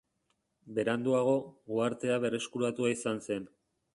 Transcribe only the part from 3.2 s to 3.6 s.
zen.